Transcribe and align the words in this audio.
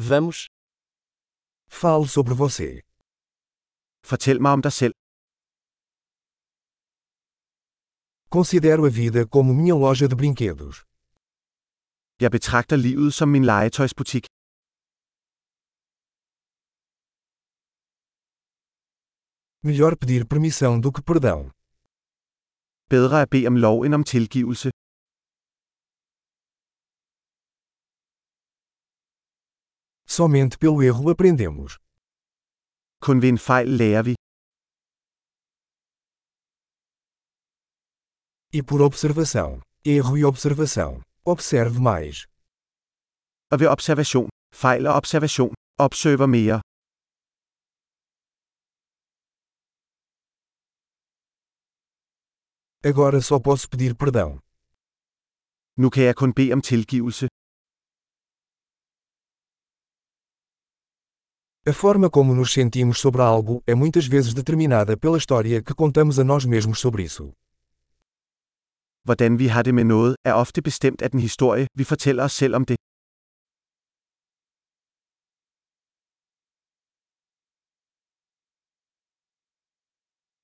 Vamos. 0.00 0.46
Fale 1.68 2.06
sobre 2.08 2.34
você. 2.34 2.82
Fortæl 4.08 4.40
mig 4.42 4.52
om 4.52 4.62
dig 4.62 4.72
selv. 4.72 4.94
Considero 8.30 8.86
a 8.86 8.90
vida 9.00 9.26
como 9.34 9.52
minha 9.60 9.74
loja 9.84 10.06
de 10.06 10.16
brinquedos. 10.22 10.76
Jeg 12.22 12.30
betragter 12.30 12.76
livet 12.76 13.10
som 13.14 13.28
min 13.28 13.44
legetøjsbutik. 13.44 14.24
Melhor 19.68 19.92
pedir 20.00 20.22
permissão 20.32 20.80
do 20.84 20.92
que 20.94 21.02
perdão. 21.10 21.40
Bedre 22.92 23.22
at 23.22 23.30
bede 23.30 23.46
om 23.50 23.56
lov 23.56 23.84
end 23.84 23.94
om 23.94 24.04
tilgivelse. 24.04 24.68
Somente 30.18 30.58
pelo 30.58 30.82
erro 30.82 31.10
aprendemos. 31.14 31.70
Kun 33.04 33.16
ved 33.22 33.28
en 33.34 33.38
fejl 33.48 33.68
lærer 33.80 34.02
vi. 34.08 34.14
E 38.58 38.60
por 38.68 38.80
observação. 38.88 39.50
Erro 39.94 40.14
e 40.20 40.24
observação. 40.32 40.92
Observe 41.32 41.78
mais. 41.90 42.16
Og 43.52 43.56
ved 43.60 43.68
observation, 43.76 44.28
fejl 44.62 44.86
og 44.88 44.94
observation, 45.00 45.52
observer 45.86 46.28
mere. 46.36 46.58
Agora 52.90 53.20
só 53.28 53.36
posso 53.48 53.66
pedir 53.72 53.92
perdão. 54.02 54.30
Nu 55.82 55.90
kan 55.90 56.02
jeg 56.04 56.16
kun 56.16 56.32
bede 56.38 56.52
om 56.52 56.62
tilgivelse. 56.62 57.28
A 61.68 61.72
forma 61.74 62.08
como 62.08 62.34
nos 62.34 62.54
sentimos 62.54 62.98
sobre 62.98 63.20
algo 63.20 63.62
é 63.66 63.74
muitas 63.74 64.06
vezes 64.06 64.32
determinada 64.32 64.96
pela 64.96 65.18
história 65.18 65.62
que 65.62 65.74
contamos 65.74 66.18
a 66.18 66.24
nós 66.24 66.46
mesmos 66.46 66.78
sobre 66.80 67.02
isso. 67.02 67.24
Hvordan 69.04 69.36
vi 69.36 69.48
har 69.48 69.62
det 69.62 69.74
med 69.74 69.84
noget, 69.84 70.14
er 70.24 70.32
ofte 70.32 70.62
bestemt 70.62 71.02
af 71.02 71.10
den 71.10 71.20
historie, 71.20 71.66
vi 71.74 71.84
fortæller 71.84 72.24
os 72.24 72.32
selv 72.32 72.54
om 72.54 72.64
det. 72.64 72.76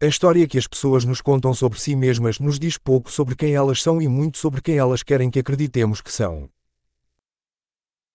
A 0.00 0.06
história 0.06 0.48
que 0.48 0.58
as 0.58 0.66
pessoas 0.66 1.04
nos 1.04 1.20
contam 1.20 1.54
sobre 1.54 1.78
si 1.78 1.94
mesmas 1.94 2.40
nos 2.40 2.58
diz 2.58 2.76
pouco 2.78 3.08
sobre 3.12 3.36
quem 3.36 3.54
elas 3.54 3.80
são 3.80 4.02
e 4.02 4.08
muito 4.08 4.38
sobre 4.38 4.60
quem 4.60 4.76
elas 4.76 5.04
querem 5.04 5.30
que 5.30 5.38
acreditemos 5.38 6.00
que 6.00 6.12
são. 6.12 6.50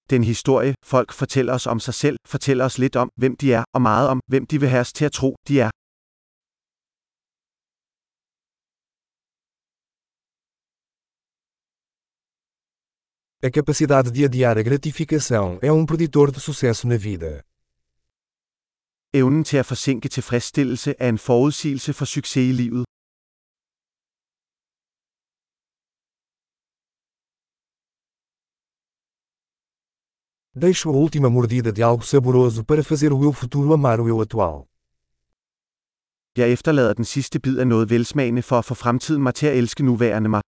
Den 0.10 0.24
historie, 0.24 0.74
folk 0.84 1.14
fortæller 1.14 1.54
os 1.54 1.68
om 1.68 1.80
sig 1.80 1.94
selv, 1.94 2.18
fortæller 2.28 2.66
os 2.66 2.78
lidt 2.78 2.96
om, 2.96 3.10
hvem 3.16 3.36
de 3.36 3.54
er, 3.54 3.64
og 3.76 3.82
meget 3.82 4.10
om, 4.10 4.20
hvem 4.28 4.46
de 4.46 4.60
vil 4.60 4.70
have 4.70 4.82
os 4.82 4.94
til 4.94 5.06
at 5.06 5.12
tro, 5.12 5.36
de 5.48 5.60
er. 5.60 5.70
A 13.44 13.50
capacidade 13.50 14.10
de 14.16 14.26
adiar 14.26 14.58
a 14.58 14.64
gratificação 14.70 15.60
é 15.62 15.72
um 15.72 15.86
preditor 15.86 16.32
de 16.32 16.40
sucesso 16.40 16.88
na 16.88 16.98
vida. 16.98 17.42
Evnen 19.14 19.44
til 19.44 19.58
at 19.58 19.66
forsinke 19.66 20.10
tilfredsstillelse 20.10 20.96
er 21.00 21.10
en 21.10 21.18
forudsigelse 21.18 21.94
for 21.94 22.06
succes 22.06 22.50
i 22.50 22.52
livet. 22.52 22.87
Deixo 30.66 30.90
a 30.90 30.94
última 30.94 31.30
mordida 31.30 31.72
de 31.72 31.84
algo 31.84 32.04
saboroso 32.04 32.66
para 32.66 32.84
fazer 32.84 33.14
o 33.14 33.24
eu 33.24 33.32
futuro 33.32 33.74
amar 33.74 34.00
o 34.00 34.08
eu 34.08 34.20
atual. 34.22 34.68
Jeg 36.36 36.52
efterlader 36.52 36.94
den 36.94 37.06
sidste 37.06 37.40
bid 37.40 37.60
af 37.60 37.68
noget 37.68 37.90
velsmagende 37.90 38.42
for 38.42 38.58
at 38.58 38.66
få 38.66 38.74
fremtiden 38.74 39.24
mig 39.24 39.34
til 39.36 39.48
at 39.48 39.58
elske 39.58 39.84
nuværende 39.84 40.30
mig. 40.30 40.42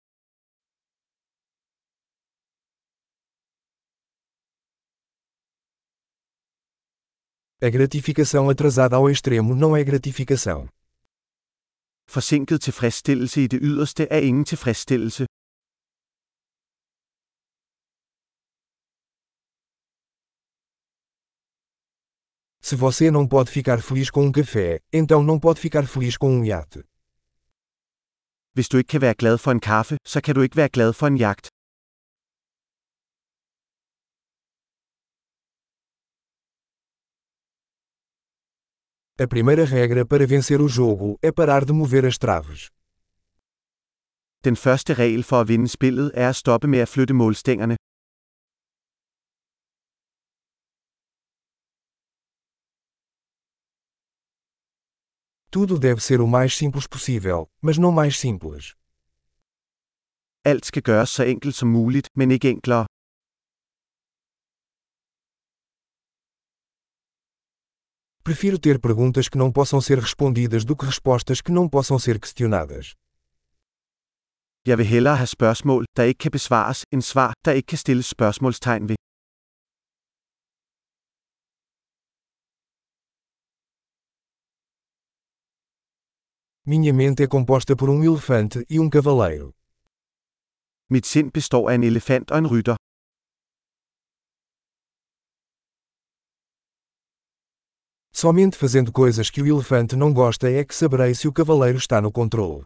A 7.63 7.71
gratificação 7.71 8.49
atrasada 8.51 8.97
ao 8.97 9.11
extremo 9.11 9.55
não 9.55 9.77
é 9.77 9.83
gratificação. 9.91 10.69
Forsinket 12.09 12.61
tilfredsstillelse 12.61 13.45
i 13.45 13.47
det 13.47 13.61
yderste 13.63 14.07
er 14.11 14.19
ingen 14.19 14.45
tilfredsstillelse. 14.45 15.27
Se 22.69 22.75
você 22.75 23.13
não 23.13 23.29
pode 23.29 23.51
ficar 23.51 23.81
feliz 23.81 24.11
com 24.11 24.23
um 24.27 24.33
café, 24.33 24.81
então 24.93 25.23
não 25.23 25.39
pode 25.39 25.61
ficar 25.61 25.87
feliz 25.87 26.17
com 26.17 26.31
um 26.37 26.45
iate. 26.45 26.81
Hvis 28.55 28.69
du 28.69 28.79
ikke 28.79 28.89
kan 28.89 29.01
være 29.01 29.15
glad 29.15 29.39
for 29.39 29.53
en 29.53 29.61
kaffe, 29.61 29.97
så 30.05 30.21
kan 30.21 30.35
du 30.35 30.41
ikke 30.41 30.57
være 30.57 30.69
glad 30.69 30.93
for 30.93 31.07
en 31.07 31.17
jagt. 31.17 31.47
A 39.19 39.27
primeira 39.27 39.65
regra 39.65 40.05
para 40.05 40.27
vencer 40.27 40.61
o 40.61 40.69
jogo 40.69 41.19
é 41.23 41.31
parar 41.31 41.65
de 41.65 41.73
mover 41.73 42.05
as 42.07 42.19
traves. 42.19 42.61
Den 44.45 44.57
første 44.57 44.95
regel 44.95 45.23
for 45.23 45.41
at 45.41 45.49
vinde 45.49 45.69
spillet 45.69 46.11
er 46.15 46.29
at 46.29 46.37
stoppe 46.37 46.67
med 46.69 46.79
at 46.79 46.89
flytte 46.89 47.15
målstængerne. 47.15 47.77
Tudo 55.51 55.79
deve 55.79 56.01
ser 56.01 56.21
o 56.21 56.27
mais 56.27 56.57
simples 56.57 56.87
possível, 56.87 57.49
mas 57.63 57.79
não 57.79 57.93
mais 57.93 58.19
simples. 58.19 58.75
Alt 60.45 60.67
skal 60.67 60.83
gøres 60.83 61.11
så 61.11 61.23
enkelt 61.25 61.55
som 61.55 61.69
muligt, 61.69 62.09
men 62.15 62.31
ikke 62.31 62.51
enklere. 62.51 62.87
Prefiro 68.25 68.59
ter 68.59 68.79
perguntas 68.81 69.29
que 69.29 69.39
não 69.39 69.53
possam 69.53 69.81
ser 69.81 69.99
respondidas 70.01 70.65
do 70.65 70.77
que 70.77 70.85
respostas 70.85 71.41
que 71.41 71.53
não 71.53 71.69
possam 71.69 71.99
ser 71.99 72.19
questionadas. 72.19 72.95
Jeg 74.67 74.79
vil 74.79 74.87
hellere 74.87 75.17
have 75.17 75.27
spørgsmål, 75.27 75.85
der 75.97 76.03
ikke 76.03 76.19
kan 76.19 76.31
besvares, 76.31 76.85
end 76.93 77.03
svar, 77.03 77.33
der 77.45 77.53
ikke 77.53 77.67
kan 77.67 77.79
stilles 77.79 78.07
spørgsmålstegn 78.07 78.89
ved. 78.89 78.97
Minha 86.69 86.93
mente 86.93 87.23
é 87.23 87.29
composta 87.29 87.77
por 87.77 87.89
um 87.89 88.03
elefante 88.03 88.67
e 88.69 88.81
um 88.81 88.91
cavaleiro. 88.91 89.55
Mit 90.91 91.07
sind 91.07 91.31
består 91.31 91.71
af 91.71 91.75
en 91.75 91.85
elefant 91.85 92.31
og 92.31 92.39
en 92.39 92.47
rytter. 92.51 92.77
Somente 98.13 98.59
fazendo 98.59 98.91
coisas 98.93 99.31
que 99.31 99.43
o 99.43 99.47
elefante 99.47 99.95
não 99.97 100.13
gosta 100.13 100.51
é 100.51 100.65
que 100.65 100.75
saberei 100.75 101.15
se 101.15 101.29
o 101.29 101.33
cavaleiro 101.33 101.79
está 101.79 102.01
no 102.01 102.11
controle. 102.11 102.65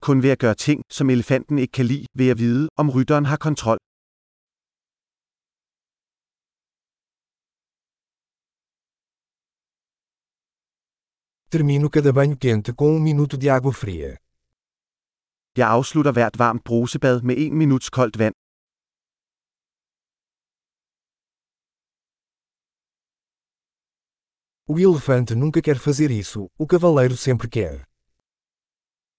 Kun 0.00 0.22
ved 0.22 0.30
at 0.30 0.38
gøre 0.38 0.54
ting, 0.54 0.82
som 0.90 1.10
elefanten 1.10 1.58
ikke 1.58 1.72
kan 1.72 1.86
lide, 1.86 2.06
vil 2.14 2.26
jeg 2.26 2.38
vide, 2.38 2.68
om 2.76 2.90
rytteren 2.90 3.26
har 3.26 3.36
kontrol. 3.36 3.78
Termino 11.52 11.90
cada 11.90 12.12
banho 12.12 12.36
quente 12.36 12.72
com 12.72 12.88
um 12.96 13.00
minuto 13.00 13.36
de 13.36 13.48
água 13.50 13.72
fria. 13.72 14.16
Jeg 15.56 15.68
afslutter 15.68 16.12
hvert 16.12 16.38
varmt 16.38 16.62
brusebad 16.64 17.22
med 17.22 17.36
1 17.38 17.56
minuts 17.58 17.88
koldt 17.90 18.18
vand. 18.18 18.34
O 24.68 24.78
elefante 24.78 25.34
nunca 25.34 25.60
quer 25.60 25.78
fazer 25.86 26.10
isso, 26.22 26.40
o 26.58 26.66
cavaleiro 26.66 27.16
sempre 27.16 27.48
quer. 27.48 27.84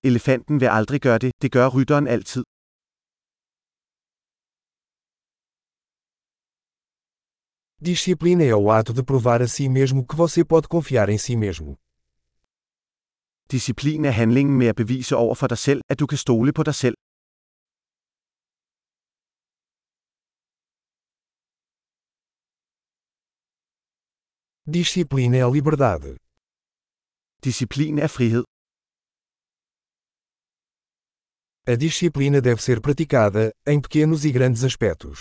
Elefanten 0.04 0.60
vil 0.62 0.68
aldrig 0.68 1.02
gøre 1.02 1.20
det, 1.20 1.32
det 1.42 1.52
gør 1.52 1.68
rytteren 1.68 2.08
altid. 2.08 2.44
Disciplina 7.86 8.44
é 8.46 8.56
o 8.56 8.72
ato 8.72 8.94
de 8.94 9.04
provar 9.04 9.42
a 9.42 9.48
si 9.48 9.68
mesmo 9.68 10.08
que 10.08 10.16
você 10.16 10.46
pode 10.46 10.68
confiar 10.70 11.10
em 11.10 11.18
si 11.18 11.36
mesmo. 11.36 11.78
Disciplin 13.52 14.06
er 14.06 14.12
handlingen 14.12 14.58
med 14.58 14.68
at 14.68 14.76
bevise 14.76 15.16
over 15.16 15.36
for 15.36 15.48
dig 15.48 15.58
selv, 15.58 15.82
at 15.90 16.00
du 16.00 16.06
kan 16.12 16.18
stole 16.18 16.54
på 16.54 16.64
dig 16.64 16.76
selv. 16.76 16.98
Disciplina 24.78 25.38
é 25.46 25.50
liberdade. 25.58 26.12
Disciplin 27.46 27.96
er 28.06 28.08
frihed. 28.18 28.46
A 31.72 31.76
disciplina 31.76 32.40
deve 32.48 32.62
ser 32.66 32.80
praticada, 32.86 33.44
em 33.72 33.82
pequenos 33.82 34.22
e 34.26 34.32
grandes 34.38 34.64
aspectos. 34.70 35.18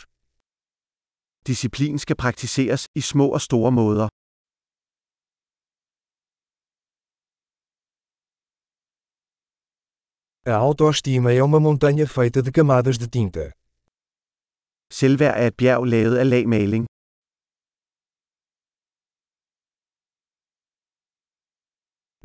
Disciplin 1.46 1.98
skal 1.98 2.16
praktiseres 2.24 2.82
i 2.94 3.00
små 3.00 3.26
og 3.36 3.40
store 3.40 3.72
måder. 3.72 4.08
A 10.50 10.56
autoestima 10.56 11.32
é 11.32 11.42
uma 11.48 11.60
montanha 11.60 12.06
feita 12.08 12.42
de 12.42 12.50
camadas 12.50 12.98
de 12.98 13.06
tinta. 13.16 13.44
Selvværd 14.98 15.36
er 15.42 15.46
et 15.46 15.56
bjerg 15.60 15.82
lavet 15.92 16.16
af 16.22 16.26
lagmaling. 16.32 16.84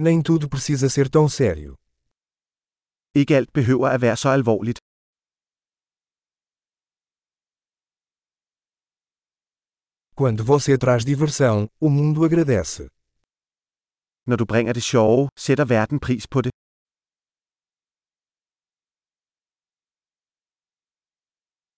Nem 0.05 0.23
tudo 0.27 0.45
precisa 0.49 0.87
ser 0.89 1.07
tão 1.15 1.27
sério. 1.39 1.71
Ikke 3.19 3.35
alt 3.35 3.51
behøver 3.53 3.87
at 3.95 4.01
være 4.01 4.17
så 4.17 4.29
alvorligt. 4.29 4.79
Quando 10.19 10.41
você 10.43 10.77
traz 10.77 11.01
diversão, 11.11 11.57
o 11.85 11.89
mundo 11.89 12.19
agradece. 12.27 12.83
Når 14.27 14.35
du 14.35 14.45
bringer 14.45 14.73
det 14.73 14.83
sjove, 14.83 15.29
sætter 15.37 15.65
verden 15.65 15.99
pris 15.99 16.27
på 16.27 16.41
det. 16.41 16.51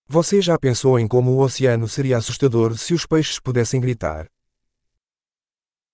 Você 0.10 0.42
já 0.42 0.58
pensou 0.58 0.98
em 0.98 1.06
como 1.06 1.32
o 1.32 1.40
oceano 1.42 1.86
seria 1.86 2.18
assustador 2.18 2.78
se 2.78 2.94
os 2.94 3.06
peixes 3.06 3.40
pudessem 3.42 3.82
gritar? 3.82 4.26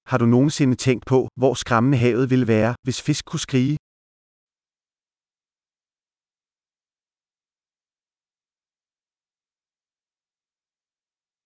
Har 0.06 0.20
du 0.20 0.26
nogensinde 0.28 0.76
tænkt 0.76 1.06
på, 1.06 1.28
hvor 1.36 1.54
skræmmende 1.54 1.98
havet 1.98 2.30
ville 2.30 2.48
være, 2.48 2.76
hvis 2.84 3.02
fisk 3.02 3.26
kunne 3.26 3.40
skrige? 3.40 3.78